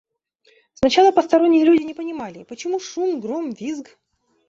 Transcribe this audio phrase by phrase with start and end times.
[0.73, 3.99] Сначала посторонние люди не понимали: почему шум, гром, визг?